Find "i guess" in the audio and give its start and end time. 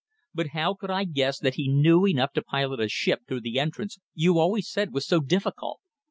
0.89-1.37